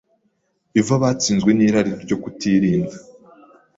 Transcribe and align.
Eva 0.79 0.95
batsinzwe 1.01 1.51
n’irari 1.53 1.91
ryo 2.03 2.15
kutirinda 2.21 2.95